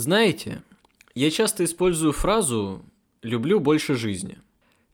Знаете, 0.00 0.62
я 1.14 1.30
часто 1.30 1.62
использую 1.64 2.12
фразу 2.12 2.82
«люблю 3.22 3.60
больше 3.60 3.96
жизни». 3.96 4.38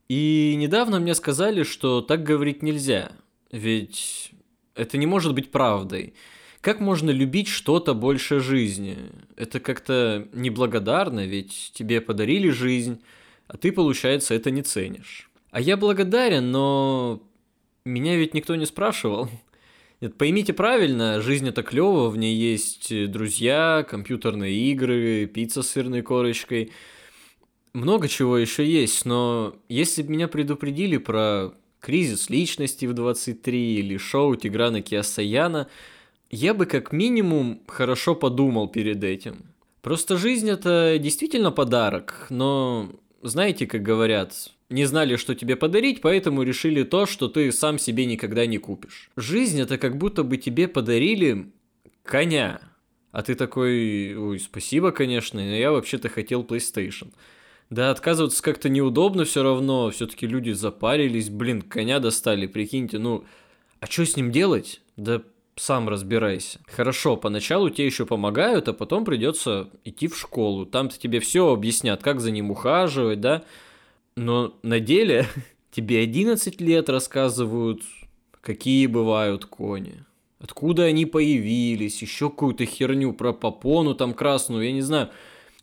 И 0.08 0.56
недавно 0.58 0.98
мне 0.98 1.14
сказали, 1.14 1.62
что 1.62 2.00
так 2.00 2.24
говорить 2.24 2.60
нельзя, 2.60 3.12
ведь 3.52 4.32
это 4.74 4.98
не 4.98 5.06
может 5.06 5.32
быть 5.32 5.52
правдой. 5.52 6.14
Как 6.60 6.80
можно 6.80 7.10
любить 7.10 7.46
что-то 7.46 7.94
больше 7.94 8.40
жизни? 8.40 8.98
Это 9.36 9.60
как-то 9.60 10.26
неблагодарно, 10.32 11.24
ведь 11.24 11.70
тебе 11.72 12.00
подарили 12.00 12.50
жизнь, 12.50 13.00
а 13.46 13.56
ты, 13.56 13.70
получается, 13.70 14.34
это 14.34 14.50
не 14.50 14.62
ценишь. 14.62 15.30
А 15.52 15.60
я 15.60 15.76
благодарен, 15.76 16.50
но 16.50 17.22
меня 17.84 18.16
ведь 18.16 18.34
никто 18.34 18.56
не 18.56 18.66
спрашивал. 18.66 19.28
Нет, 20.02 20.18
поймите 20.18 20.52
правильно, 20.52 21.22
жизнь 21.22 21.48
это 21.48 21.62
клево, 21.62 22.10
в 22.10 22.18
ней 22.18 22.36
есть 22.36 23.10
друзья, 23.10 23.84
компьютерные 23.88 24.54
игры, 24.70 25.26
пицца 25.26 25.62
с 25.62 25.70
сырной 25.70 26.02
корочкой. 26.02 26.70
Много 27.72 28.06
чего 28.06 28.36
еще 28.36 28.66
есть, 28.66 29.06
но 29.06 29.56
если 29.70 30.02
бы 30.02 30.10
меня 30.10 30.28
предупредили 30.28 30.98
про 30.98 31.54
кризис 31.80 32.28
личности 32.28 32.84
в 32.84 32.92
23 32.92 33.76
или 33.76 33.96
шоу 33.96 34.36
Тиграна 34.36 34.82
Киасаяна, 34.82 35.68
я 36.30 36.52
бы 36.52 36.66
как 36.66 36.92
минимум 36.92 37.62
хорошо 37.66 38.14
подумал 38.14 38.68
перед 38.68 39.02
этим. 39.02 39.46
Просто 39.80 40.18
жизнь 40.18 40.50
это 40.50 40.98
действительно 40.98 41.52
подарок, 41.52 42.26
но 42.28 42.90
знаете, 43.22 43.66
как 43.66 43.82
говорят, 43.82 44.34
не 44.68 44.84
знали, 44.84 45.16
что 45.16 45.34
тебе 45.34 45.56
подарить, 45.56 46.00
поэтому 46.00 46.42
решили 46.42 46.82
то, 46.82 47.06
что 47.06 47.28
ты 47.28 47.52
сам 47.52 47.78
себе 47.78 48.04
никогда 48.06 48.46
не 48.46 48.58
купишь. 48.58 49.10
Жизнь 49.16 49.60
это 49.60 49.78
как 49.78 49.96
будто 49.96 50.22
бы 50.22 50.36
тебе 50.36 50.68
подарили 50.68 51.52
коня. 52.02 52.60
А 53.12 53.22
ты 53.22 53.34
такой, 53.34 54.14
ой, 54.14 54.38
спасибо, 54.38 54.90
конечно, 54.90 55.40
но 55.40 55.56
я 55.56 55.72
вообще-то 55.72 56.08
хотел 56.08 56.42
PlayStation. 56.42 57.12
Да, 57.70 57.90
отказываться 57.90 58.42
как-то 58.42 58.68
неудобно 58.68 59.24
все 59.24 59.42
равно, 59.42 59.90
все-таки 59.90 60.26
люди 60.26 60.50
запарились, 60.50 61.30
блин, 61.30 61.62
коня 61.62 61.98
достали, 61.98 62.46
прикиньте, 62.46 62.98
ну, 62.98 63.24
а 63.80 63.86
что 63.86 64.04
с 64.04 64.16
ним 64.16 64.30
делать? 64.30 64.80
Да 64.96 65.22
сам 65.56 65.88
разбирайся. 65.88 66.60
Хорошо, 66.66 67.16
поначалу 67.16 67.70
тебе 67.70 67.86
еще 67.86 68.06
помогают, 68.06 68.68
а 68.68 68.72
потом 68.72 69.04
придется 69.04 69.70
идти 69.84 70.06
в 70.06 70.16
школу. 70.16 70.66
Там-то 70.66 70.98
тебе 70.98 71.18
все 71.20 71.52
объяснят, 71.52 72.02
как 72.02 72.20
за 72.20 72.30
ним 72.30 72.50
ухаживать, 72.50 73.20
да. 73.20 73.42
Но 74.16 74.54
на 74.62 74.80
деле 74.80 75.26
тебе 75.70 76.00
11 76.00 76.60
лет 76.60 76.88
рассказывают, 76.88 77.82
какие 78.40 78.86
бывают 78.86 79.46
кони. 79.46 80.04
Откуда 80.38 80.84
они 80.84 81.06
появились, 81.06 82.02
еще 82.02 82.28
какую-то 82.28 82.66
херню 82.66 83.14
про 83.14 83.32
попону 83.32 83.94
там 83.94 84.12
красную, 84.12 84.66
я 84.66 84.72
не 84.72 84.82
знаю. 84.82 85.08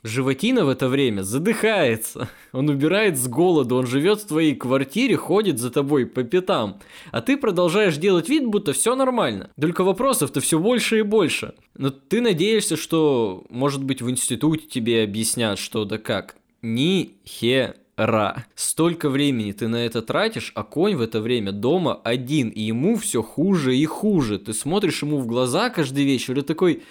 Животина 0.04 0.66
в 0.66 0.70
это 0.70 0.90
время 0.90 1.22
задыхается. 1.22 2.28
Он 2.52 2.68
убирает 2.68 3.18
с 3.18 3.28
голода, 3.30 3.76
он 3.76 3.88
живет 3.88 4.20
в 4.20 4.28
твоей 4.28 4.54
квартире, 4.54 5.16
ходит 5.16 5.60
за 5.60 5.72
тобой 5.72 6.06
по 6.06 6.24
пятам. 6.24 6.80
А 7.12 7.22
ты 7.22 7.38
продолжаешь 7.38 7.96
делать 7.96 8.28
вид, 8.28 8.46
будто 8.46 8.74
все 8.74 8.96
нормально. 8.96 9.50
Только 9.60 9.86
вопросов-то 9.86 10.42
все 10.42 10.60
больше 10.60 11.00
и 11.00 11.04
больше. 11.04 11.54
Но 11.78 11.90
ты 11.90 12.20
надеешься, 12.20 12.76
что, 12.76 13.46
может 13.50 13.82
быть, 13.82 14.02
в 14.02 14.10
институте 14.10 14.68
тебе 14.68 15.04
объяснят, 15.04 15.58
что 15.58 15.86
да 15.86 15.98
как. 15.98 16.36
Ни 16.62 17.14
хера. 17.26 18.46
Столько 18.56 19.10
времени 19.10 19.54
ты 19.54 19.70
на 19.70 19.86
это 19.86 20.02
тратишь, 20.02 20.52
а 20.54 20.64
конь 20.64 20.96
в 20.96 21.02
это 21.02 21.22
время 21.22 21.54
дома 21.54 21.96
один, 22.04 22.50
и 22.50 22.60
ему 22.60 22.98
все 22.98 23.24
хуже 23.24 23.78
и 23.78 23.86
хуже. 23.86 24.38
Ты 24.38 24.54
смотришь 24.54 25.02
ему 25.02 25.20
в 25.20 25.28
глаза 25.28 25.70
каждый 25.70 26.04
вечер 26.04 26.38
и 26.40 26.42
такой, 26.42 26.84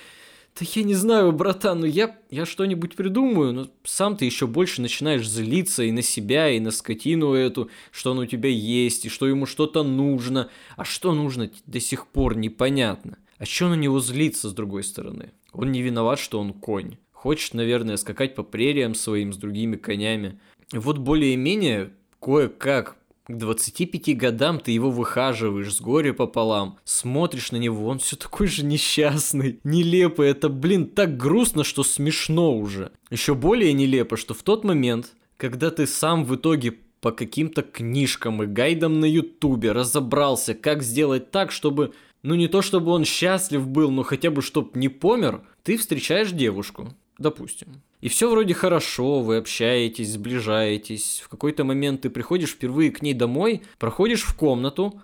да 0.59 0.67
я 0.75 0.83
не 0.83 0.95
знаю, 0.95 1.33
братан, 1.33 1.81
ну 1.81 1.87
я, 1.87 2.19
я 2.31 2.45
что-нибудь 2.45 2.95
придумаю, 2.95 3.53
но 3.53 3.69
сам 3.85 4.17
ты 4.17 4.27
еще 4.27 4.47
больше 4.47 4.83
начинаешь 4.83 5.29
злиться 5.29 5.83
и 5.83 5.93
на 5.93 6.03
себя, 6.03 6.51
и 6.51 6.61
на 6.61 6.71
скотину 6.71 7.33
эту, 7.33 7.71
что 7.91 8.11
он 8.11 8.19
у 8.19 8.27
тебя 8.27 8.51
есть, 8.51 9.07
и 9.07 9.09
что 9.09 9.27
ему 9.27 9.47
что-то 9.47 9.83
нужно. 9.83 10.51
А 10.77 10.85
что 10.85 11.15
нужно, 11.15 11.51
до 11.67 11.81
сих 11.81 12.07
пор 12.07 12.37
непонятно. 12.37 13.19
А 13.39 13.47
что 13.47 13.69
на 13.69 13.75
него 13.75 13.99
злиться 13.99 14.51
с 14.51 14.53
другой 14.53 14.85
стороны? 14.85 15.33
Он 15.53 15.73
не 15.73 15.81
виноват, 15.81 16.19
что 16.19 16.39
он 16.39 16.53
конь. 16.53 16.97
Хочет, 17.13 17.55
наверное, 17.55 17.97
скакать 17.97 18.35
по 18.35 18.43
прериям 18.43 18.95
своим 18.95 19.33
с 19.33 19.39
другими 19.39 19.77
конями. 19.77 20.39
Вот 20.73 20.99
более-менее 20.99 21.93
кое-как 22.21 22.97
к 23.27 23.37
25 23.37 24.17
годам 24.17 24.59
ты 24.59 24.73
его 24.73 24.91
выхаживаешь 24.91 25.75
с 25.75 25.81
горя 25.81 26.13
пополам, 26.13 26.79
смотришь 26.85 27.53
на 27.53 27.57
него, 27.57 27.87
он 27.87 27.99
все 27.99 28.17
такой 28.17 28.49
же 28.49 28.65
несчастный, 28.65 29.61
нелепый, 29.65 30.29
это, 30.29 30.49
блин, 30.49 30.87
так 30.87 31.17
грустно, 31.17 31.63
что 31.63 31.85
смешно 31.85 32.57
уже. 32.57 32.93
Еще 33.11 33.35
более 33.35 33.73
нелепо, 33.73 34.17
что 34.17 34.35
в 34.35 34.43
тот 34.43 34.65
момент, 34.65 35.15
когда 35.37 35.71
ты 35.71 35.87
сам 35.87 36.25
в 36.25 36.35
итоге 36.35 36.75
по 37.01 37.11
каким-то 37.11 37.63
книжкам 37.63 38.43
и 38.43 38.47
гайдам 38.47 39.01
на 39.01 39.07
ютубе 39.07 39.73
разобрался, 39.73 40.55
как 40.55 40.83
сделать 40.83 41.31
так, 41.31 41.51
чтобы, 41.51 41.93
ну 42.23 42.35
не 42.35 42.49
то 42.49 42.63
чтобы 42.63 42.93
он 42.93 43.05
счастлив 43.05 43.67
был, 43.67 43.91
но 43.91 44.03
хотя 44.05 44.31
бы 44.31 44.43
чтоб 44.43 44.75
не 44.77 44.89
помер, 44.89 45.43
ты 45.63 45.77
встречаешь 45.77 46.31
девушку, 46.31 46.95
допустим. 47.19 47.83
И 48.03 48.09
все 48.09 48.29
вроде 48.29 48.53
хорошо, 48.53 49.21
вы 49.21 49.37
общаетесь, 49.37 50.13
сближаетесь. 50.13 51.23
В 51.25 51.29
какой-то 51.29 51.63
момент 51.63 52.01
ты 52.03 52.11
приходишь 52.11 52.51
впервые 52.51 52.91
к 52.91 53.01
ней 53.01 53.15
домой, 53.15 53.63
проходишь 53.79 54.23
в 54.23 54.37
комнату, 54.37 55.01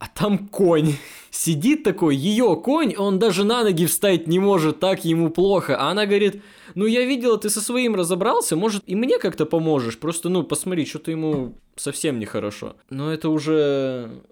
а 0.00 0.08
там 0.08 0.48
конь. 0.48 0.96
Сидит 1.30 1.84
такой, 1.84 2.16
ее 2.16 2.60
конь, 2.62 2.96
он 2.96 3.20
даже 3.20 3.44
на 3.44 3.62
ноги 3.62 3.86
встать 3.86 4.26
не 4.26 4.40
может, 4.40 4.80
так 4.80 5.04
ему 5.04 5.30
плохо. 5.30 5.76
А 5.78 5.90
она 5.92 6.06
говорит, 6.06 6.42
ну 6.74 6.86
я 6.86 7.04
видела, 7.04 7.38
ты 7.38 7.48
со 7.50 7.60
своим 7.60 7.94
разобрался, 7.94 8.56
может 8.56 8.82
и 8.86 8.96
мне 8.96 9.20
как-то 9.20 9.46
поможешь. 9.46 9.98
Просто, 9.98 10.28
ну, 10.28 10.42
посмотри, 10.42 10.86
что-то 10.86 11.12
ему 11.12 11.54
совсем 11.76 12.18
нехорошо. 12.18 12.74
Но 12.90 13.12
это 13.12 13.28
уже 13.28 14.22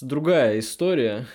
другая 0.00 0.60
история. 0.60 1.26